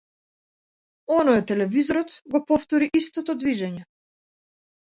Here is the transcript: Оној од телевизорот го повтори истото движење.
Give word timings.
Оној 1.17 1.37
од 1.41 1.45
телевизорот 1.51 2.17
го 2.37 2.43
повтори 2.53 2.89
истото 3.03 3.37
движење. 3.45 3.87